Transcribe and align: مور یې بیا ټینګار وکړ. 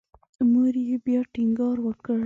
مور 0.51 0.73
یې 0.87 0.95
بیا 1.05 1.21
ټینګار 1.33 1.77
وکړ. 1.83 2.19